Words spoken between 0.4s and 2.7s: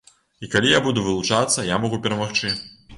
І калі я буду вылучацца, я магу перамагчы.